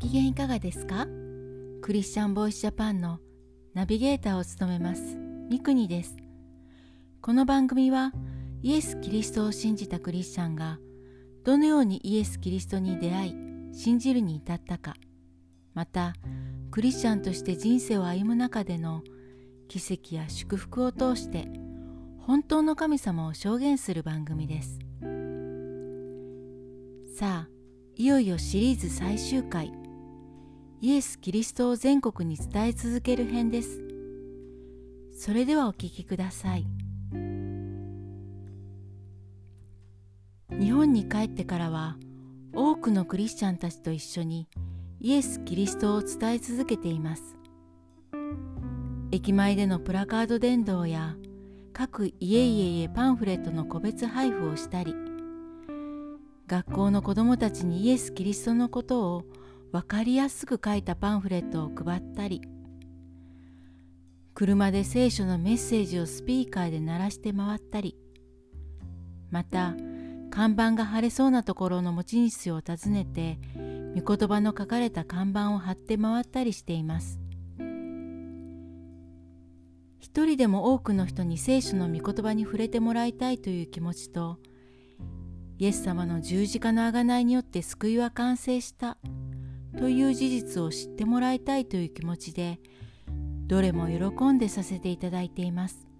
[0.00, 1.06] 機嫌いかがですか？
[1.82, 3.18] クリスチャンボイスジャパンの
[3.74, 5.18] ナビゲーターを務めます。
[5.50, 6.16] ミクニです。
[7.20, 8.14] この番組は
[8.62, 10.78] イエス・キリストを信じたクリスチャンが
[11.44, 13.34] どのようにイエス・キリストに出会い
[13.74, 14.94] 信じるに至ったか
[15.74, 16.14] また
[16.70, 19.02] クリスチャンとして人生を歩む中での
[19.68, 21.46] 奇跡や祝福を通して
[22.20, 24.78] 本当の神様を証言する番組です。
[27.18, 27.48] さあ
[27.96, 29.74] いよいよシリーズ最終回。
[30.82, 33.82] イエス・キリストを全国に伝え続ける編です。
[35.12, 36.66] それではお聞きください。
[40.58, 41.98] 日本に帰ってからは
[42.54, 44.48] 多くのクリスチャンたちと一緒に
[45.00, 47.36] イエス・キリストを伝え続けています。
[49.12, 51.14] 駅前でのプラカード伝道や
[51.74, 54.94] 各家々へパンフレットの個別配布をしたり
[56.46, 59.24] 学校の子どもたちにイエス・キリストのことを
[59.72, 62.42] 分かりやすく書いたパンフレットを配ったり
[64.34, 67.96] 車で聖書のメッセージをスピーカーで鳴らして回ったり
[69.30, 69.74] また
[70.30, 73.38] 看板が貼れそうなところの持ち主を訪ねて
[74.00, 77.20] 御言葉の書かれた看板を貼って回ったりしています。
[79.98, 84.38] 一人でも多くの人に聖書の御言葉に触れてもらいたいという気持ちと
[85.58, 88.96] イエス様の十字架の贖いによって救いは完成した。
[89.78, 92.60] という事実を知ってもらいたいという気持ちで
[93.46, 95.90] どれも喜んでさせていただいています。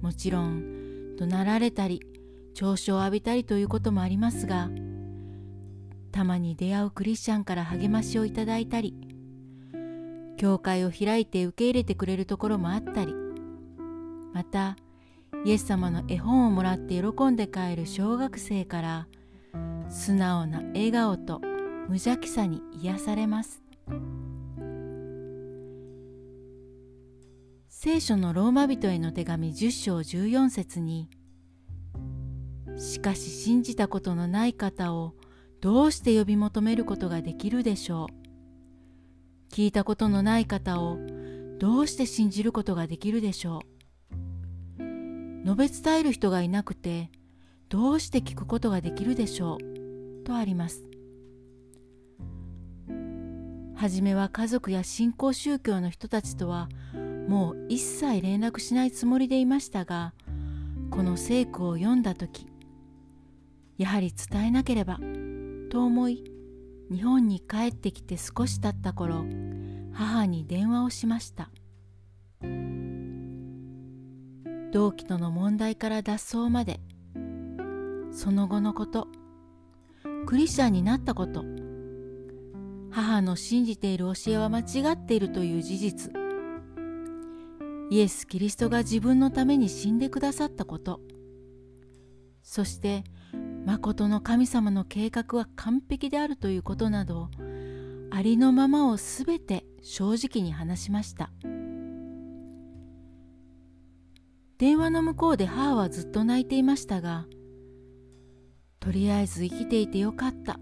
[0.00, 2.00] もちろん怒鳴られたり
[2.54, 4.70] 調子を浴びたりということもありますが
[6.12, 8.94] たまに出会うクリスチャンから励ましをいただいたり
[10.36, 13.12] 教会を開いて受け入れてくれるところもあったり
[14.32, 14.76] また
[15.44, 19.08] イエス様の絵本をもらって喜んで帰る小学生から
[19.88, 21.40] 素直な笑顔と
[21.88, 23.62] 無邪気さに癒されます。
[27.70, 31.08] 聖書のローマ人への手紙10章14節に
[32.76, 35.14] しかし信じたことのない方を
[35.62, 38.08] どうして呼び求めることができるでしょ
[39.50, 39.54] う。
[39.54, 40.98] 聞いたことのない方を
[41.58, 43.60] どうして信じることができるでしょ
[44.78, 45.44] う。
[45.44, 47.10] 述べ伝える人がいなくて
[47.70, 50.24] どうして聞くことができるでしょう。
[50.24, 50.87] とあります。
[53.78, 56.68] はじめは家族や新興宗教の人たちとは
[57.28, 60.12] もう一切連絡しないつもりでいましたが
[60.90, 62.48] この聖句を読んだ時
[63.76, 64.98] やはり伝えなければ
[65.70, 66.24] と思い
[66.90, 69.24] 日本に帰ってきて少し経った頃
[69.92, 71.50] 母に電話をしました。
[74.70, 76.80] 同期との問題から脱走まで
[78.12, 79.08] その後のこと
[80.26, 81.42] クリスチャンになったこと
[82.90, 86.12] 母の信じている教えは間違っているという事実。
[87.90, 91.00] イエス・キリストが自分のために死んでくださったこと。
[92.42, 93.04] そして
[93.66, 97.28] 誠の神様の計画は完璧であるということなど
[98.10, 101.30] ありのままをすべて正直に話しました。
[104.56, 107.26] 電話の向こうで母はずっと泣いていましたが
[108.80, 110.58] とりあえず生きていてよかった。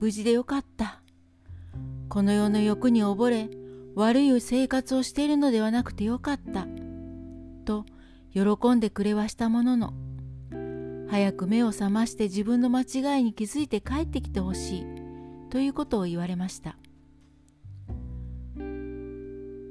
[0.00, 1.03] 無事でよかった。
[2.14, 3.48] この世の欲に溺れ
[3.96, 6.68] 悪い生活をしているのではなくてよかった。
[7.64, 7.84] と
[8.32, 9.94] 喜んでくれはしたものの
[11.10, 14.86] 早く目を覚まして自分の間違いに気づいて帰ってきてほしい
[15.50, 16.78] ということを言われました。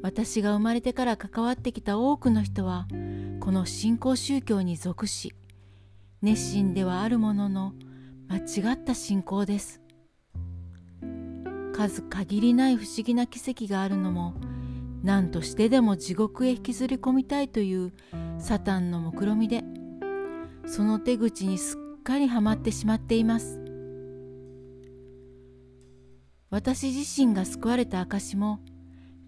[0.02, 2.88] 私が生まれてから関わってきた多くの人は
[3.40, 5.34] この新興宗教に属し
[6.22, 7.74] 熱心ではあるものの
[8.28, 9.83] 間違った信仰です。
[11.74, 14.36] 数限りない不思議な奇跡があるのも
[15.04, 17.92] 何としてでも地獄へ引きずり込みたいという
[18.40, 19.64] サタンの目論みで
[20.66, 23.60] その手口にすっかりはまってしまっています
[26.50, 28.60] 私自身が救われた証も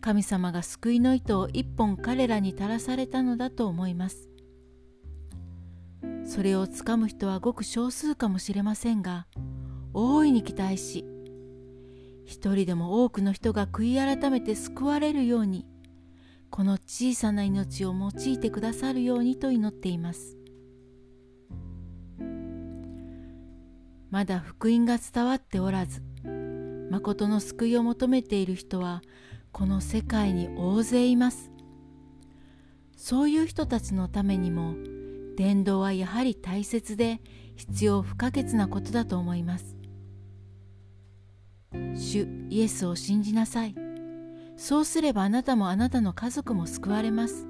[0.06, 4.30] 神様が救いの糸を一本彼らに垂らされたのだと思います。
[6.24, 9.26] それをつかむ人はごく少数かもしれませんが、
[9.94, 11.06] 大いに期待し、
[12.26, 15.66] 一人でも多くの人が悔い改めて救われるように、
[16.50, 20.38] この小さな命を用いてくださるようにと祈っています。
[24.10, 26.02] まだ福音が伝わっておらず、
[26.90, 29.02] 誠の救いを求めている人は
[29.52, 31.52] この世界に大勢います
[32.96, 34.76] そういう人たちのためにも
[35.38, 37.20] 伝道はやはり大切で
[37.56, 39.75] 必要不可欠なことだと思います
[41.96, 43.76] 主イエスを信じなさい。
[44.58, 47.48] そうすればあなたもあなたの家族も救われます。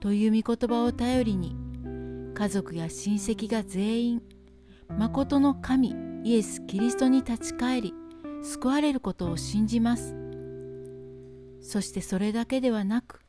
[0.00, 1.56] という御言葉を頼りに
[2.34, 4.22] 家族や親戚が全員
[4.96, 5.94] 誠の神
[6.24, 7.94] イエス・キリストに立ち返り
[8.42, 10.14] 救われることを信じます。
[11.60, 13.20] そしてそれだけではなく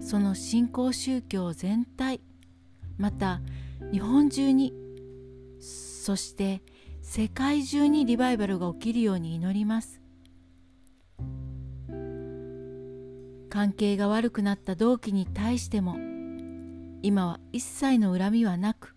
[0.00, 2.20] その信仰宗教全体
[2.96, 3.40] また
[3.92, 4.72] 日本中に
[5.60, 6.62] そして
[7.08, 10.02] 世界中にリバイバルが起きるように祈ります。
[13.48, 15.96] 関係が悪くなった同期に対しても
[17.02, 18.96] 今は一切の恨みはなく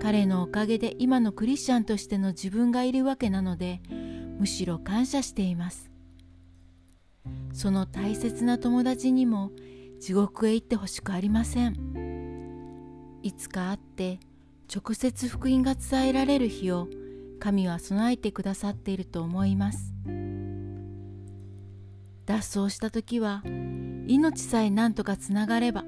[0.00, 3.82] 彼のおかげで今のクリスチャンとしての自分がいるわけなので
[4.38, 5.90] むしろ感謝しています。
[7.52, 9.50] その大切な友達にも
[10.00, 13.18] 地獄へ行ってほしくありません。
[13.22, 14.20] いつか会って
[14.72, 16.88] 直接福音が伝えられる日を
[17.40, 19.94] 神は備えてくださっていると思います。
[22.26, 23.42] 脱走した時は
[24.06, 25.84] 命さえ何とかつながれば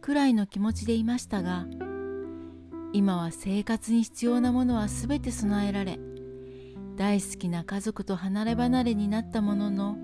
[0.00, 1.66] くらいの気持ちでいましたが
[2.92, 5.98] 今は生活に必要なものは全て備えられ
[6.96, 9.96] 大好きな家族と離れ離れになったものの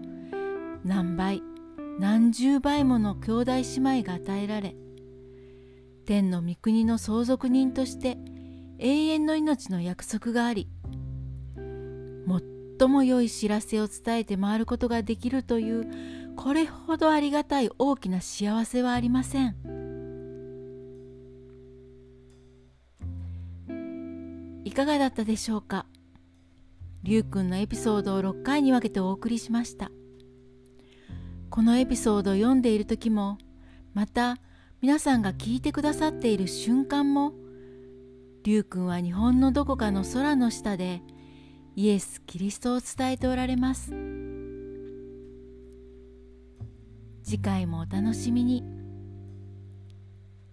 [0.84, 1.42] 何倍
[1.98, 4.74] 何十倍もの兄弟姉妹が与えられ
[6.10, 8.18] 天の御国の相続人として
[8.80, 10.68] 永遠の命の約束があり
[12.78, 19.54] 最も良い知らせを伝えて回ることができるというこれほどありがたい大きな幸せはありません。
[24.64, 25.86] いかがだったでしょうか？
[27.04, 29.92] りゅうくんのエピソードを6回に分けてお送りしました。
[31.50, 33.38] このエピソードを読んでいる時も
[33.94, 34.38] また
[34.80, 37.34] 皆さんが聞いてくださっている瞬間も
[38.44, 41.02] りゅうくんは日本のどこかの空の下で
[41.76, 43.92] イエス・キリストを伝えておられます
[47.22, 48.64] 次回もお楽しみに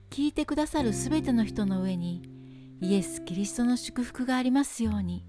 [0.09, 2.21] 聞いてくださるすべての人の上に
[2.81, 5.26] イエス・キリストの祝福がありますように。